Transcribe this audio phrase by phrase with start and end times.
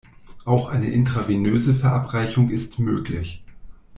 [0.45, 3.43] Auch eine intravenöse Verabreichung ist möglich.